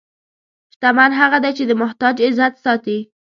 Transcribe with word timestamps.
شتمن 0.73 1.11
هغه 1.19 1.37
دی 1.43 1.51
چې 1.57 1.63
د 1.67 1.71
محتاج 1.81 2.15
عزت 2.27 2.53
ساتي. 2.63 2.97